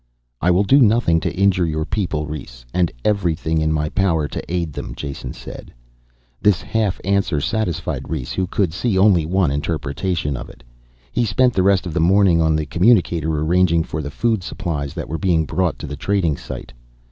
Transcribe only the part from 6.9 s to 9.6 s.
answer satisfied Rhes, who could see only one